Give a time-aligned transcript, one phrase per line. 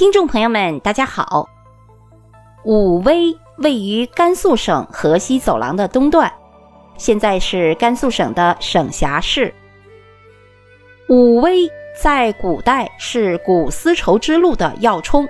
[0.00, 1.46] 听众朋友们，大家好。
[2.64, 6.32] 武威位于甘肃省河西走廊的东段，
[6.96, 9.52] 现在是甘肃省的省辖市。
[11.10, 15.28] 武威在古代是古丝绸之路的要冲。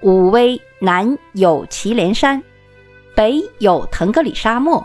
[0.00, 2.42] 武威南有祁连山，
[3.14, 4.84] 北有腾格里沙漠，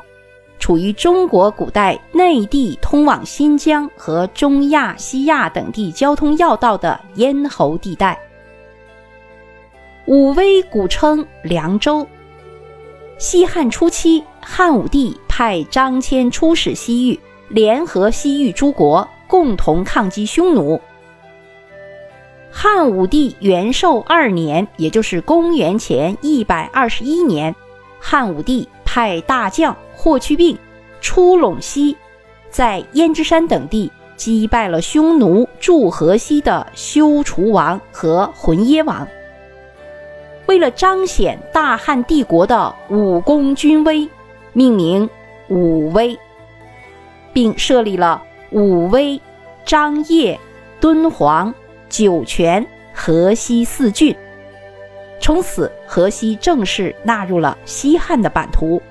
[0.59, 8.19] 处于中国古代内地通往新疆和中亚、西亚等地交通要道的咽喉地带。
[10.05, 12.05] 武威古称凉州。
[13.17, 19.07] 西汉初期，汉武帝派张骞出使西域，联合西域诸国。
[19.29, 20.81] 共同抗击匈奴。
[22.49, 27.55] 汉武帝元寿二年，也就是公元前一百二十一年，
[27.99, 30.57] 汉武帝派大将霍去病
[31.01, 31.97] 出陇西，
[32.49, 39.05] 在胭脂山等地击败了匈奴驻河西的休楚王和浑邪王。
[40.45, 44.07] 为了彰显大汉帝国的武功军威，
[44.53, 45.09] 命名
[45.49, 46.17] 武威，
[47.33, 48.23] 并设立了。
[48.51, 49.19] 武威、
[49.65, 50.39] 张掖、
[50.79, 51.53] 敦煌、
[51.89, 54.15] 酒泉、河西四郡，
[55.19, 58.81] 从此河西正式纳入了西汉的版图。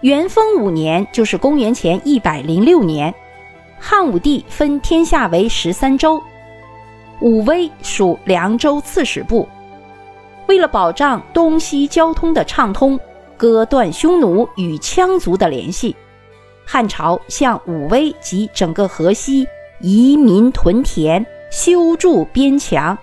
[0.00, 3.14] 元丰五年，就是公元前一百零六年，
[3.78, 6.22] 汉武帝分天下为十三州，
[7.20, 9.46] 武威属凉州刺史部。
[10.46, 12.98] 为了保障东西交通的畅通，
[13.36, 15.94] 割断匈奴与羌族的联系。
[16.64, 19.46] 汉朝向武威及整个河西
[19.80, 22.96] 移民屯田，修筑边墙。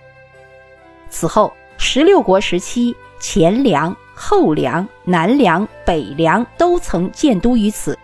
[1.11, 7.95] 此后，十六国时期，前凉、后梁、南梁、北梁都曾建都于此。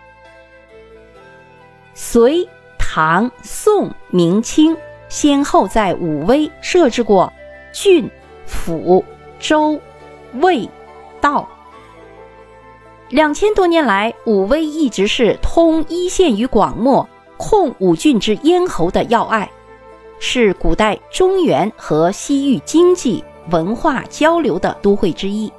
[1.95, 2.47] 隋、
[2.78, 4.78] 唐、宋、明清
[5.09, 7.33] 先后在武威设置过
[7.73, 8.08] 郡、
[8.45, 9.03] 府、
[9.39, 9.80] 州、
[10.33, 10.70] 卫、
[11.20, 11.50] 道。
[13.09, 19.49] 两千多年来，武威一直是通一线与广漠、控五郡之咽喉的要隘，
[20.20, 25.52] 是古代中原和西域经济文化交流的都会之一。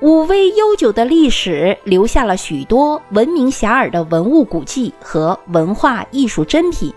[0.00, 6.92] 武威悠久的历史留下了许多闻名遐迩的文物古迹和文化艺术珍品。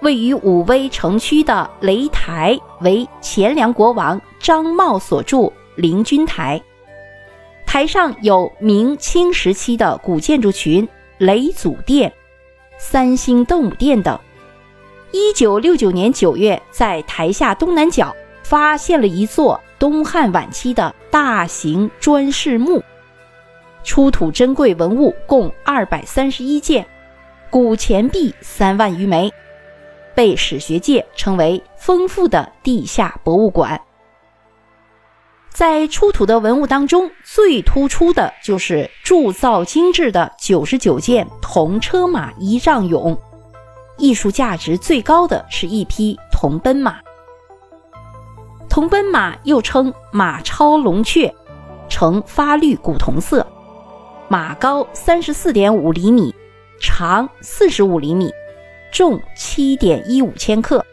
[0.00, 6.60] 位于武威城区的雷台为前凉国王张茂所筑灵君台。
[7.64, 10.86] 台上有明清时期的古建筑群
[11.18, 12.12] 雷祖殿、
[12.76, 14.18] 三星洞母殿等。
[15.12, 22.80] 一九六九年九月，在台下东南角发现了一座东汉晚期的大型砖室墓，
[23.82, 26.86] 出土珍贵文物共二百三十一件，
[27.50, 29.32] 古钱币三万余枚，
[30.14, 33.80] 被史学界称为丰富的地下博物馆。
[35.50, 43.16] 在出土的文物当中，最突出的就是铸造精致的九十九件铜车马仪仗俑，
[43.96, 47.03] 艺术价值最高的是一匹铜奔马。
[48.74, 51.32] 铜奔马又称马超龙雀，
[51.88, 53.46] 呈发绿古铜色，
[54.26, 56.34] 马高三十四点五厘米，
[56.80, 58.32] 长四十五厘米，
[58.90, 60.84] 重七点一五千克。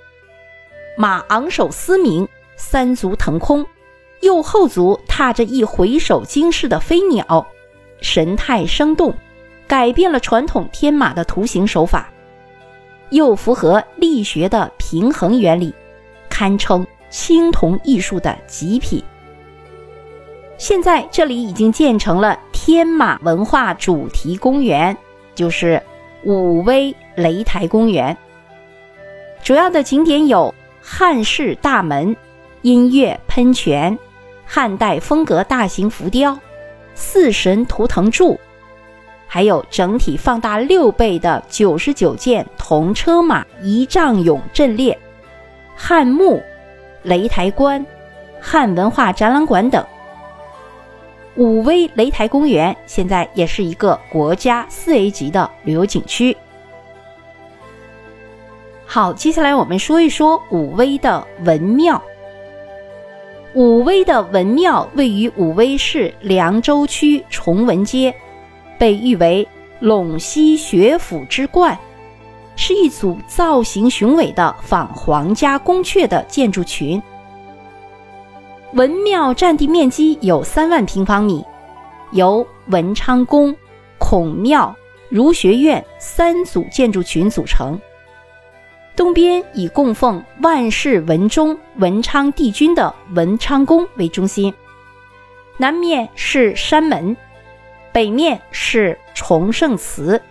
[0.95, 3.65] 马昂首嘶鸣，三足腾空。
[4.19, 7.47] 右后足踏着一回首惊世的飞鸟，
[7.99, 9.11] 神态生动，
[9.65, 12.11] 改变了传统天马的图形手法，
[13.09, 15.73] 又符合力学的平衡原理，
[16.29, 19.03] 堪称青铜艺术的极品。
[20.57, 24.97] 现在这里已经建成了天马文化主题公园，
[25.35, 25.79] 就是
[26.23, 28.17] 武威擂台公园。
[29.43, 32.15] 主要的景点有汉式大门、
[32.63, 33.95] 音乐喷泉。
[34.53, 36.37] 汉代风格大型浮雕、
[36.93, 38.37] 四神图腾柱，
[39.25, 44.99] 还有整体放大六倍的九十九件铜车马仪仗俑阵列、
[45.73, 46.43] 汉墓、
[47.05, 47.85] 擂台观、
[48.39, 49.85] 汉文化展览馆等。
[51.35, 56.35] 武威擂台公园现在也是一个国家四 A 级的旅游景区。
[58.85, 62.01] 好，接下来我们说一说武威的文庙。
[63.53, 68.13] 武威的文庙位于武威市凉州区崇文街，
[68.77, 69.47] 被誉为
[69.81, 71.77] 陇西学府之冠，
[72.55, 77.01] 是一组造型雄伟的仿皇家宫阙的建筑群。
[78.73, 81.43] 文庙占地面积有三万平方米，
[82.11, 83.55] 由文昌宫、
[83.97, 84.73] 孔庙、
[85.09, 87.79] 儒学院三组建筑群组成。
[88.95, 94.53] 东边以供奉万世文宗文昌帝君的文昌宫为中心，
[95.57, 97.15] 南面是山门，
[97.91, 100.21] 北面是崇圣祠，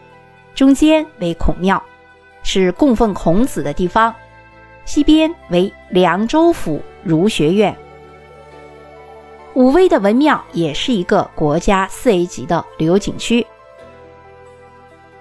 [0.55, 1.82] 中间为孔庙，
[2.52, 4.12] 是供奉孔子的地方。
[4.85, 7.76] 西边为凉州府儒学院。
[9.55, 13.47] 武威的文庙也是一个国家四 A 级的旅游景区。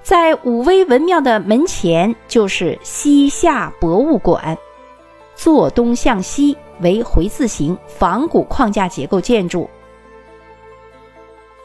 [0.01, 4.57] 在武威文庙的门前就是西夏博物馆，
[5.35, 9.69] 坐东向西为回字形仿古框架结构建筑。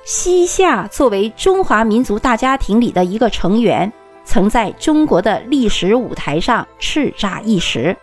[0.04, 3.90] 西夏作为中华民族大家庭里的一个成员，
[4.24, 7.96] 曾在中国的历史舞台上叱咤一时。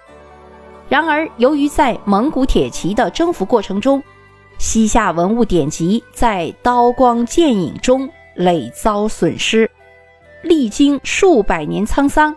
[0.88, 4.04] 然而，由于在蒙古铁骑的征服过程中，
[4.58, 9.70] 西夏文物典籍在刀光剑影中累遭损失。
[10.44, 12.36] 历经数百年沧桑，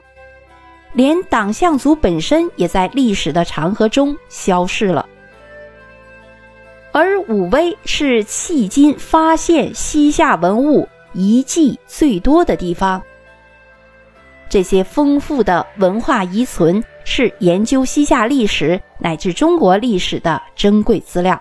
[0.93, 5.07] 连党项族本身也在历史的长河中消逝了。
[6.93, 13.03] 而武威是迄今发现西夏文物遗迹最多的地方。
[14.49, 21.41] 这些丰富的文化遗存是研究西夏历史乃至中国历史的珍贵资料。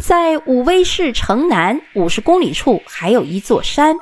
[0.00, 3.96] 在武威市城南五十公里处，还有一座山。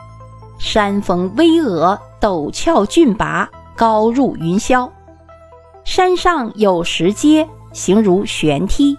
[0.59, 4.91] 山峰巍峨，陡峭峻拔，高入云霄。
[5.85, 8.97] 山上有石阶，形如悬梯，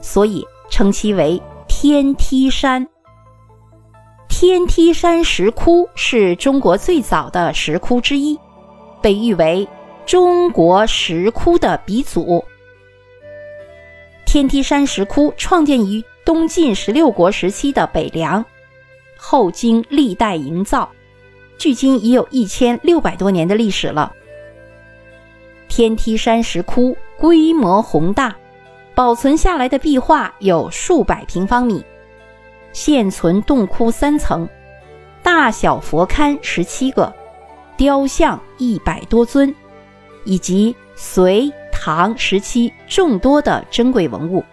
[0.00, 2.86] 所以称其为天梯山。
[4.46, 8.38] 天梯山石窟是中国最早的石窟之一，
[9.00, 9.66] 被誉为
[10.04, 12.44] 中国石窟的鼻祖。
[14.26, 18.44] 天梯山石窟创建于东晋十六国时期的北凉。
[19.16, 20.90] 后经历代营造，
[21.56, 24.12] 距今已有一千六百多年的历史了。
[25.68, 28.36] 天梯山石窟规模宏大，
[28.94, 31.82] 保存下来的壁画有数百平方米，
[32.74, 34.46] 现存洞窟三层，
[35.22, 37.10] 大小佛龛十七个，
[37.78, 39.54] 雕像一百多尊，
[40.24, 44.44] 以及隋唐时期众多的珍贵文物。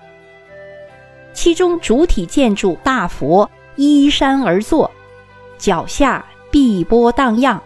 [1.34, 3.52] 其中主体建筑大佛。
[3.78, 4.92] 依山而坐，
[5.58, 7.60] 脚下碧波荡漾，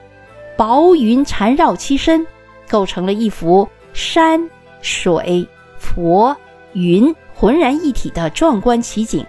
[0.55, 2.25] 薄云缠绕其身，
[2.69, 4.47] 构成了一幅山
[4.81, 5.45] 水
[5.79, 6.37] 佛
[6.73, 9.25] 云浑然一体的壮观奇景，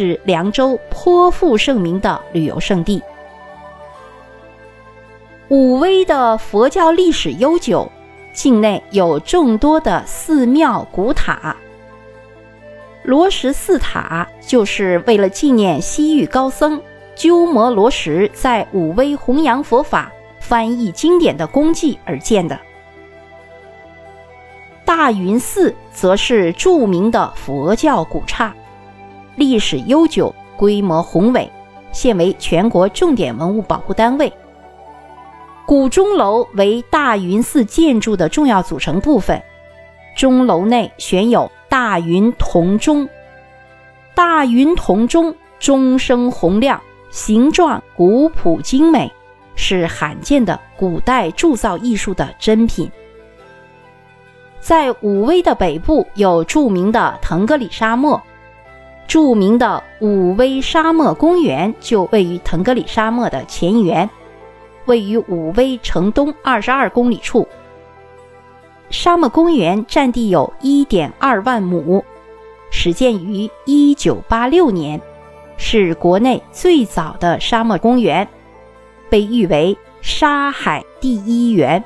[0.00, 3.02] 是凉州颇负盛名的旅游胜地。
[5.48, 7.86] 武威的佛教历史悠久，
[8.32, 11.54] 境内有众多的寺庙古塔。
[13.02, 16.80] 罗什寺塔就是为了纪念西域高僧
[17.14, 22.58] 鸠摩罗什在武威弘扬佛法、翻译经典的功绩而建的。
[24.86, 28.54] 大云寺则是著名的佛教古刹，
[29.40, 31.50] 历史悠久，规模宏伟，
[31.92, 34.30] 现为全国重点文物保护单位。
[35.64, 39.42] 古钟楼为大云寺建筑的重要组成部分，
[40.14, 41.50] 钟楼内悬有。
[41.70, 43.08] 大云铜钟，
[44.14, 46.78] 大云铜钟钟声洪亮，
[47.10, 49.10] 形状古朴精美，
[49.54, 52.90] 是罕见的古代铸造艺术的珍品。
[54.58, 58.20] 在武威的北部有著名的腾格里沙漠，
[59.10, 64.08] 著名的武威沙漠公园就位于腾格里沙漠的前缘，
[64.84, 67.44] 位于武威城东二十二公里处。
[68.88, 72.04] 沙漠公园占地有1.2万亩，
[72.70, 75.00] 始建于1986年，
[75.56, 78.28] 是国内最早的沙漠公园，
[79.08, 81.82] 被誉为“沙海第一园”。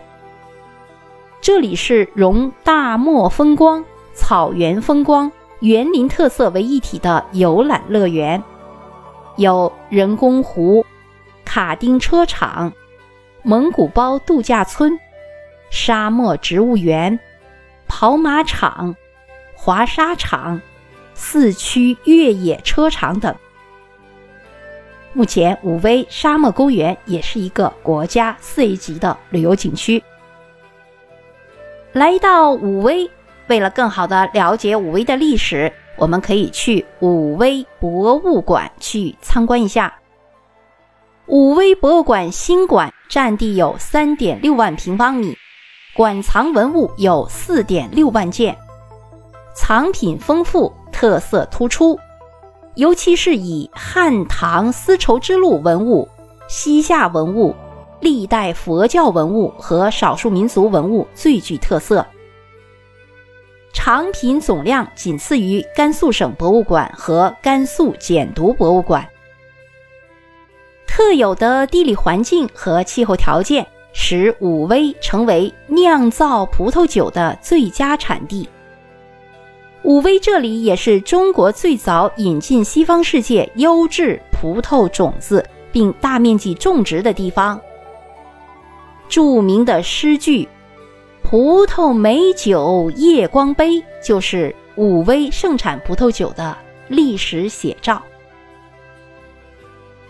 [1.41, 8.43] 这里是融大漠风光、草原风光、园林特色为一体的游览乐园，
[9.37, 10.85] 有人工湖、
[11.45, 12.73] 卡丁车场、
[13.43, 14.99] 蒙古包度假村。
[15.71, 17.19] 沙漠植物园、
[17.89, 18.95] 跑马场、
[19.57, 20.61] 滑沙场、
[21.15, 23.35] 四驱越野车场等。
[25.13, 30.01] 目前，武威沙漠公园也是一个国家四 A 级的旅游景区。
[31.93, 33.11] 来到武威，
[33.49, 39.95] 为了更好的了解武威的历史，我们可以去武威博物馆去参观一下。
[41.27, 45.37] 武威博物馆新馆占地有三点六万平方米。
[45.97, 48.57] 馆藏文物有四点六万件，
[49.55, 51.97] 藏品丰富，特色突出，
[52.75, 56.09] 尤其是以汉唐丝绸之路文物、
[56.49, 57.55] 西夏文物、
[58.01, 62.05] 历代佛教文物和少数民族文物最具特色。
[63.75, 69.07] 藏品总量仅次于甘肃省博物馆和甘肃简牍博物馆。
[70.87, 78.49] 特有的地理环境和气候条件，使武威成为酿造葡萄酒的最佳产地。
[79.83, 87.61] 武威这里也是中国最早引进西方世界优质葡萄种子并大面积种植的地方。
[89.11, 90.49] 著名的诗句。
[91.25, 98.01] 葡萄美酒夜光杯，就是武威盛产葡萄酒的历史写照。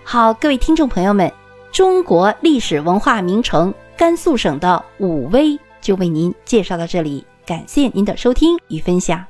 [0.03, 1.33] 好，各位听众朋友们，
[1.71, 9.25] 中国历史文化名城甘肃省的武威就为您介绍到这里，感谢您的收听与分享。